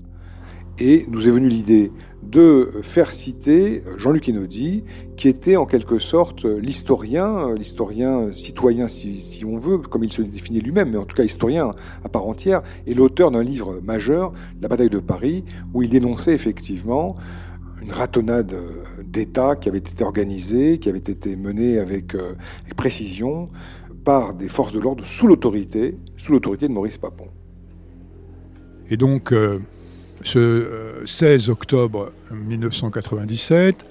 Et 0.80 1.06
nous 1.08 1.26
est 1.26 1.30
venue 1.30 1.49
l'idée 1.49 1.90
de 2.23 2.70
faire 2.82 3.11
citer 3.11 3.82
Jean-Luc 3.97 4.28
Einaudi, 4.28 4.85
qui 5.16 5.28
était 5.28 5.56
en 5.56 5.66
quelque 5.66 5.99
sorte 5.99 6.44
l'historien, 6.44 7.54
l'historien 7.54 8.30
citoyen 8.32 8.87
si, 8.87 9.44
on 9.44 9.58
veut, 9.58 9.78
comme 9.78 10.04
il 10.04 10.12
se 10.12 10.23
définit 10.23 10.61
lui-même, 10.61 10.90
mais 10.90 10.99
en 10.99 11.04
tout 11.04 11.16
cas 11.16 11.25
historien 11.25 11.73
à 12.04 12.08
part 12.08 12.26
entière, 12.26 12.62
et 12.87 12.94
l'auteur 12.94 13.30
d'un 13.30 13.42
livre 13.42 13.80
majeur, 13.82 14.32
La 14.61 14.68
bataille 14.68 14.90
de 14.90 15.00
Paris, 15.00 15.44
où 15.75 15.82
il 15.82 15.88
dénonçait 15.88 16.35
effectivement 16.35 17.16
une 17.82 17.92
ratonnade 17.92 18.54
d'État 19.04 19.56
qui 19.56 19.68
avait 19.68 19.78
été 19.78 20.04
organisée, 20.04 20.78
qui 20.78 20.88
avait 20.88 20.99
été 20.99 21.35
menée 21.37 21.78
avec, 21.78 22.14
euh, 22.14 22.35
précision 22.76 23.49
par 24.04 24.35
des 24.35 24.49
forces 24.49 24.73
de 24.73 24.80
l'ordre 24.80 25.04
sous 25.04 25.26
l'autorité, 25.26 25.97
sous 26.16 26.32
l'autorité 26.32 26.68
de 26.68 26.73
Maurice 26.73 26.99
Papon. 26.99 27.28
Et 28.90 28.97
donc, 28.97 29.32
euh, 29.32 29.61
ce 30.22 30.38
euh, 30.38 31.06
16 31.06 31.48
octobre 31.50 32.10
1997, 32.30 33.84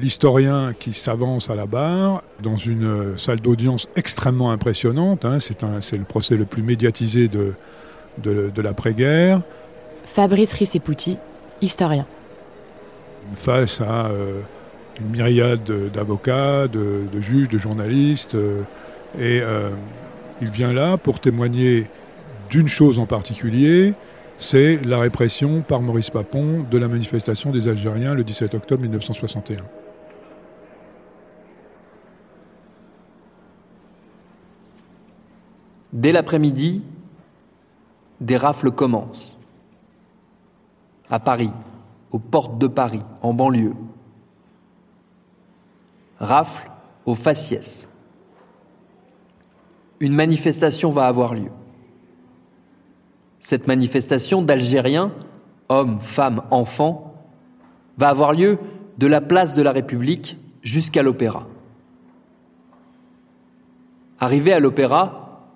l'historien 0.00 0.72
qui 0.78 0.92
s'avance 0.92 1.50
à 1.50 1.54
la 1.54 1.66
barre 1.66 2.22
dans 2.42 2.56
une 2.56 2.84
euh, 2.84 3.16
salle 3.16 3.40
d'audience 3.40 3.88
extrêmement 3.96 4.50
impressionnante, 4.50 5.24
hein, 5.24 5.38
c'est 5.40 5.96
le 5.98 6.04
procès 6.04 6.36
le 6.36 6.44
plus 6.44 6.62
médiatisé 6.62 7.28
de, 7.28 7.52
de, 8.22 8.50
de 8.54 8.62
l'après-guerre, 8.62 9.42
Fabrice 10.04 10.52
Rissepouti, 10.52 11.16
historien. 11.60 12.06
face 13.36 13.80
à 13.80 14.06
euh, 14.06 14.40
une 15.00 15.08
myriade 15.10 15.62
de- 15.64 15.88
d'avocats, 15.88 16.66
de, 16.68 17.02
de 17.12 17.20
juges, 17.20 17.48
de 17.48 17.58
journalistes. 17.58 18.34
euh, 18.34 18.62
et 19.18 19.40
euh, 19.42 19.70
il 20.40 20.48
vient 20.50 20.72
là 20.72 20.96
pour 20.96 21.20
témoigner 21.20 21.86
d'une 22.50 22.66
chose 22.68 22.98
en 22.98 23.06
particulier, 23.06 23.94
c'est 24.42 24.84
la 24.84 24.98
répression 24.98 25.62
par 25.62 25.80
Maurice 25.80 26.10
Papon 26.10 26.66
de 26.68 26.76
la 26.76 26.88
manifestation 26.88 27.52
des 27.52 27.68
Algériens 27.68 28.12
le 28.12 28.24
17 28.24 28.54
octobre 28.54 28.82
1961. 28.82 29.62
Dès 35.92 36.10
l'après-midi, 36.10 36.82
des 38.20 38.36
rafles 38.36 38.72
commencent. 38.72 39.36
À 41.08 41.20
Paris, 41.20 41.52
aux 42.10 42.18
portes 42.18 42.58
de 42.58 42.66
Paris, 42.66 43.02
en 43.20 43.32
banlieue. 43.32 43.74
Rafle 46.18 46.68
au 47.06 47.14
faciès. 47.14 47.88
Une 50.00 50.14
manifestation 50.14 50.90
va 50.90 51.06
avoir 51.06 51.34
lieu. 51.34 51.50
Cette 53.42 53.66
manifestation 53.66 54.40
d'Algériens, 54.40 55.12
hommes, 55.68 56.00
femmes, 56.00 56.44
enfants, 56.52 57.12
va 57.98 58.08
avoir 58.08 58.32
lieu 58.32 58.56
de 58.98 59.08
la 59.08 59.20
place 59.20 59.56
de 59.56 59.62
la 59.62 59.72
République 59.72 60.38
jusqu'à 60.62 61.02
l'Opéra. 61.02 61.48
Arrivée 64.20 64.52
à 64.52 64.60
l'Opéra, 64.60 65.48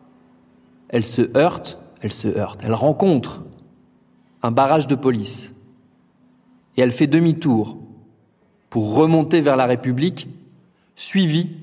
elle 0.88 1.05
se 1.05 1.23
heurte, 1.38 1.78
elle 2.00 2.12
se 2.12 2.26
heurte, 2.26 2.61
elle 2.64 2.75
rencontre 2.75 3.45
un 4.43 4.50
barrage 4.50 4.88
de 4.88 4.97
police. 4.97 5.55
et 6.76 6.83
elle 6.83 6.93
fait 6.93 7.07
demi-tour 7.07 7.78
pour 8.69 8.97
remonter 8.97 9.40
vers 9.40 9.57
la 9.57 9.64
République, 9.64 10.28
suivie 10.97 11.57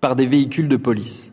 par 0.00 0.14
des 0.14 0.24
véhicules 0.24 0.68
de 0.68 0.76
police. 0.76 1.32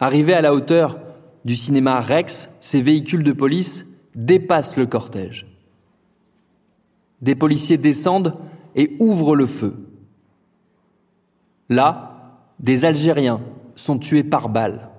Arrivés 0.00 0.34
à 0.34 0.40
la 0.40 0.52
hauteur 0.52 0.98
du 1.44 1.54
cinéma 1.54 2.00
Rex, 2.00 2.48
ces 2.60 2.82
véhicules 2.82 3.24
de 3.24 3.32
police 3.32 3.84
dépassent 4.14 4.76
le 4.76 4.86
cortège. 4.86 5.46
Des 7.20 7.34
policiers 7.34 7.78
descendent 7.78 8.36
et 8.74 8.96
ouvrent 8.98 9.36
le 9.36 9.46
feu. 9.46 9.76
Là, 11.68 12.12
des 12.58 12.84
Algériens 12.84 13.40
sont 13.74 13.98
tués 13.98 14.24
par 14.24 14.48
balles. 14.48 14.90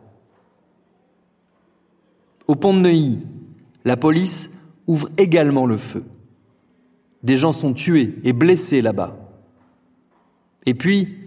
Au 2.47 2.55
pont 2.55 2.73
de 2.73 2.79
Neuilly, 2.79 3.19
la 3.85 3.97
police 3.97 4.49
ouvre 4.87 5.09
également 5.17 5.65
le 5.65 5.77
feu. 5.77 6.03
Des 7.23 7.37
gens 7.37 7.53
sont 7.53 7.73
tués 7.73 8.15
et 8.23 8.33
blessés 8.33 8.81
là-bas. 8.81 9.17
Et 10.65 10.73
puis, 10.73 11.17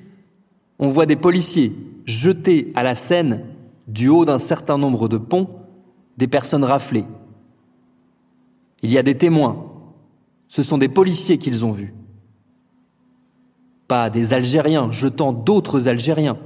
on 0.78 0.88
voit 0.88 1.06
des 1.06 1.16
policiers 1.16 1.74
jeter 2.04 2.70
à 2.74 2.82
la 2.82 2.94
Seine, 2.94 3.44
du 3.86 4.08
haut 4.08 4.24
d'un 4.24 4.38
certain 4.38 4.78
nombre 4.78 5.08
de 5.08 5.16
ponts, 5.16 5.48
des 6.16 6.26
personnes 6.26 6.64
raflées. 6.64 7.04
Il 8.82 8.90
y 8.90 8.98
a 8.98 9.02
des 9.02 9.16
témoins. 9.16 9.72
Ce 10.48 10.62
sont 10.62 10.78
des 10.78 10.88
policiers 10.88 11.38
qu'ils 11.38 11.64
ont 11.64 11.72
vus. 11.72 11.94
Pas 13.88 14.10
des 14.10 14.32
Algériens 14.32 14.90
jetant 14.90 15.32
d'autres 15.32 15.88
Algériens. 15.88 16.38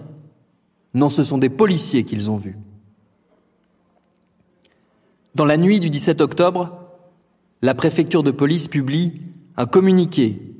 Non, 0.95 1.09
ce 1.09 1.25
sont 1.25 1.39
des 1.39 1.49
policiers 1.49 2.05
qu'ils 2.05 2.31
ont 2.31 2.37
vus. 2.37 2.59
Dans 5.35 5.45
la 5.45 5.57
nuit 5.57 5.81
du 5.81 5.91
17 5.91 6.21
octobre, 6.21 6.77
la 7.63 7.75
préfecture 7.75 8.23
de 8.23 8.31
police 8.31 8.69
publie 8.69 9.21
un 9.57 9.67
communiqué 9.67 10.55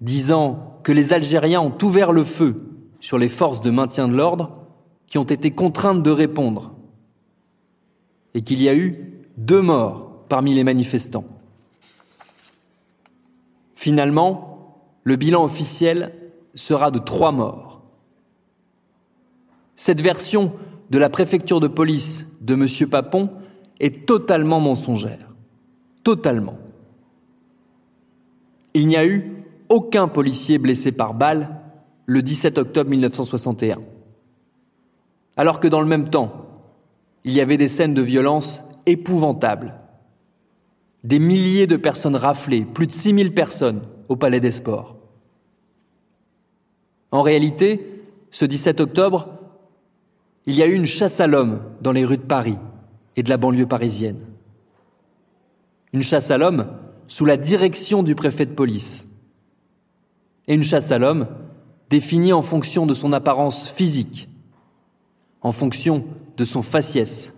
disant 0.00 0.80
que 0.82 0.92
les 0.92 1.12
Algériens 1.12 1.60
ont 1.60 1.76
ouvert 1.82 2.12
le 2.12 2.24
feu 2.24 2.56
sur 3.00 3.18
les 3.18 3.28
forces 3.28 3.60
de 3.60 3.70
maintien 3.70 4.08
de 4.08 4.16
l'ordre 4.16 4.67
qui 5.08 5.18
ont 5.18 5.24
été 5.24 5.50
contraintes 5.50 6.02
de 6.02 6.10
répondre 6.10 6.74
et 8.34 8.42
qu'il 8.42 8.62
y 8.62 8.68
a 8.68 8.74
eu 8.74 8.92
deux 9.36 9.62
morts 9.62 10.24
parmi 10.28 10.54
les 10.54 10.64
manifestants. 10.64 11.24
Finalement, 13.74 14.76
le 15.04 15.16
bilan 15.16 15.44
officiel 15.44 16.14
sera 16.54 16.90
de 16.90 16.98
trois 16.98 17.32
morts. 17.32 17.82
Cette 19.76 20.00
version 20.00 20.52
de 20.90 20.98
la 20.98 21.08
préfecture 21.08 21.60
de 21.60 21.68
police 21.68 22.26
de 22.40 22.54
M. 22.54 22.88
Papon 22.90 23.30
est 23.80 24.06
totalement 24.06 24.60
mensongère. 24.60 25.32
Totalement. 26.02 26.58
Il 28.74 28.86
n'y 28.86 28.96
a 28.96 29.06
eu 29.06 29.44
aucun 29.68 30.08
policier 30.08 30.58
blessé 30.58 30.92
par 30.92 31.14
balle 31.14 31.60
le 32.06 32.22
17 32.22 32.58
octobre 32.58 32.90
1961. 32.90 33.78
Alors 35.38 35.60
que 35.60 35.68
dans 35.68 35.80
le 35.80 35.86
même 35.86 36.10
temps, 36.10 36.46
il 37.24 37.32
y 37.32 37.40
avait 37.40 37.56
des 37.56 37.68
scènes 37.68 37.94
de 37.94 38.02
violence 38.02 38.64
épouvantables. 38.86 39.78
Des 41.04 41.20
milliers 41.20 41.68
de 41.68 41.76
personnes 41.76 42.16
raflées, 42.16 42.64
plus 42.64 42.88
de 42.88 42.92
6000 42.92 43.32
personnes 43.32 43.82
au 44.08 44.16
Palais 44.16 44.40
des 44.40 44.50
Sports. 44.50 44.96
En 47.12 47.22
réalité, 47.22 48.02
ce 48.32 48.44
17 48.44 48.80
octobre, 48.80 49.28
il 50.46 50.56
y 50.56 50.62
a 50.62 50.66
eu 50.66 50.74
une 50.74 50.86
chasse 50.86 51.20
à 51.20 51.28
l'homme 51.28 51.60
dans 51.80 51.92
les 51.92 52.04
rues 52.04 52.18
de 52.18 52.22
Paris 52.22 52.58
et 53.16 53.22
de 53.22 53.30
la 53.30 53.36
banlieue 53.36 53.66
parisienne. 53.66 54.20
Une 55.92 56.02
chasse 56.02 56.32
à 56.32 56.38
l'homme 56.38 56.66
sous 57.06 57.24
la 57.24 57.36
direction 57.36 58.02
du 58.02 58.14
préfet 58.14 58.44
de 58.44 58.54
police. 58.54 59.06
Et 60.48 60.54
une 60.54 60.64
chasse 60.64 60.90
à 60.90 60.98
l'homme 60.98 61.28
définie 61.90 62.32
en 62.32 62.42
fonction 62.42 62.86
de 62.86 62.94
son 62.94 63.12
apparence 63.12 63.70
physique, 63.70 64.27
en 65.42 65.52
fonction 65.52 66.04
de 66.36 66.44
son 66.44 66.62
faciès. 66.62 67.32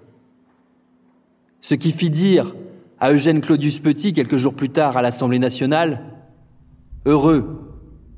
Ce 1.61 1.75
qui 1.75 1.93
fit 1.93 2.11
dire 2.11 2.55
à 2.99 3.13
Eugène 3.13 3.41
Claudius 3.41 3.79
Petit 3.79 4.13
quelques 4.13 4.37
jours 4.37 4.55
plus 4.55 4.71
tard 4.71 4.97
à 4.97 5.03
l'Assemblée 5.03 5.39
nationale 5.39 6.07
Heureux 7.07 7.71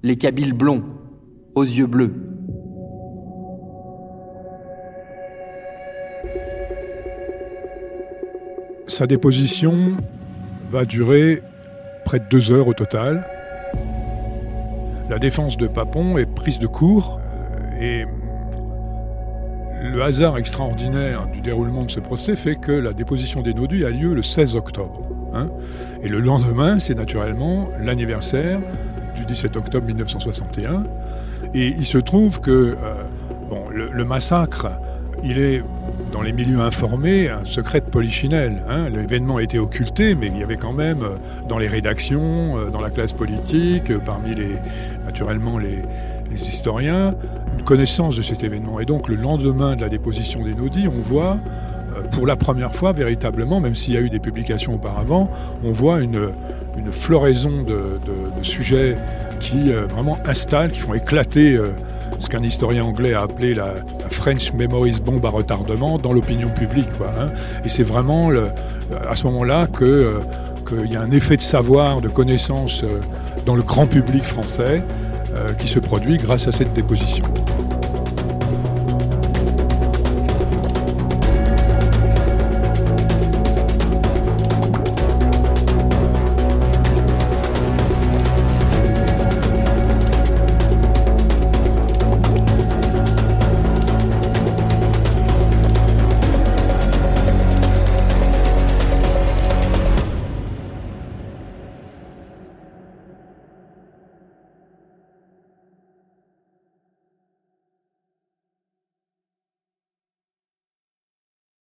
les 0.02 0.16
Kabyles 0.16 0.52
blonds 0.52 0.82
aux 1.54 1.62
yeux 1.62 1.86
bleus. 1.86 2.12
Sa 8.88 9.06
déposition 9.06 9.96
va 10.70 10.84
durer 10.84 11.40
près 12.04 12.18
de 12.18 12.24
deux 12.28 12.50
heures 12.50 12.68
au 12.68 12.74
total. 12.74 13.26
La 15.08 15.18
défense 15.18 15.56
de 15.56 15.66
Papon 15.66 16.18
est 16.18 16.26
prise 16.26 16.58
de 16.58 16.66
court 16.66 17.20
euh, 17.20 17.80
et 17.80 18.06
le 19.92 20.02
hasard 20.02 20.38
extraordinaire 20.38 21.26
du 21.26 21.42
déroulement 21.42 21.84
de 21.84 21.90
ce 21.90 22.00
procès 22.00 22.34
fait 22.34 22.56
que 22.56 22.72
la 22.72 22.94
déposition 22.94 23.42
des 23.42 23.52
nodus 23.52 23.84
a 23.84 23.90
lieu 23.90 24.14
le 24.14 24.22
16 24.22 24.56
octobre. 24.56 25.00
Hein. 25.34 25.46
et 26.02 26.08
le 26.08 26.20
lendemain, 26.20 26.78
c'est 26.78 26.94
naturellement 26.94 27.70
l'anniversaire 27.80 28.58
du 29.16 29.24
17 29.24 29.56
octobre 29.56 29.86
1961. 29.86 30.84
Et 31.54 31.68
il 31.68 31.86
se 31.86 31.98
trouve 31.98 32.40
que 32.40 32.50
euh, 32.50 33.88
le, 33.92 34.04
massacre, 34.04 34.68
il 35.22 35.38
est 35.38 35.62
dans 36.12 36.22
les 36.22 36.32
milieux 36.32 36.60
informés 36.60 37.28
un 37.28 37.44
secret 37.44 37.80
de 37.80 37.86
polichinelle. 37.86 38.62
Hein. 38.68 38.88
L'événement 38.90 39.36
a 39.36 39.42
été 39.42 39.58
occulté, 39.58 40.14
mais 40.14 40.26
il 40.26 40.38
y 40.38 40.42
avait 40.42 40.56
quand 40.56 40.72
même 40.72 41.02
euh, 41.02 41.16
dans 41.48 41.58
les 41.58 41.68
rédactions, 41.68 42.58
euh, 42.58 42.70
dans 42.70 42.80
la 42.80 42.90
classe 42.90 43.12
politique, 43.12 43.96
parmi 44.04 44.34
les, 44.34 44.56
naturellement 45.06 45.58
les, 45.58 45.78
les 46.32 46.48
historiens, 46.48 47.14
une 47.58 47.64
connaissance 47.64 48.16
de 48.16 48.22
cet 48.22 48.42
événement. 48.42 48.80
Et 48.80 48.84
donc 48.84 49.08
le 49.08 49.16
lendemain 49.16 49.76
de 49.76 49.82
la 49.82 49.88
déposition 49.88 50.42
des 50.42 50.54
nodis, 50.54 50.88
on 50.88 51.00
voit 51.00 51.36
euh, 51.96 52.02
pour 52.10 52.26
la 52.26 52.36
première 52.36 52.74
fois 52.74 52.92
véritablement, 52.92 53.60
même 53.60 53.74
s'il 53.74 53.94
y 53.94 53.96
a 53.96 54.00
eu 54.00 54.10
des 54.10 54.18
publications 54.18 54.74
auparavant, 54.74 55.30
on 55.64 55.70
voit 55.70 56.00
une, 56.00 56.30
floraison 56.90 57.62
de, 57.62 57.98
sujets 58.42 58.96
qui 59.40 59.70
euh, 59.72 59.86
vraiment 59.86 60.18
installent, 60.24 60.72
qui 60.72 60.80
font 60.80 60.94
éclater 60.94 61.54
euh, 61.54 61.68
ce 62.18 62.28
qu'un 62.28 62.42
historien 62.42 62.84
anglais 62.84 63.14
a 63.14 63.22
appelé 63.22 63.54
la, 63.54 63.74
French 64.10 64.52
Memories 64.52 65.00
bombe 65.04 65.24
à 65.24 65.30
retardement 65.30 65.98
dans 65.98 66.12
l'opinion 66.12 66.48
publique. 66.50 66.88
Hein. 67.00 67.30
Et 67.64 67.68
c'est 67.68 67.82
vraiment 67.82 68.30
à 69.08 69.14
ce 69.14 69.24
moment-là 69.24 69.66
qu'il 69.66 70.90
y 70.90 70.96
a 70.96 71.00
un 71.00 71.10
effet 71.10 71.36
de 71.36 71.42
savoir, 71.42 72.02
de 72.02 72.08
connaissance 72.08 72.84
dans 73.46 73.56
le 73.56 73.62
grand 73.62 73.86
public 73.86 74.22
français 74.22 74.82
qui 75.58 75.68
se 75.68 75.78
produit 75.78 76.18
grâce 76.18 76.48
à 76.48 76.52
cette 76.52 76.72
déposition. 76.72 77.24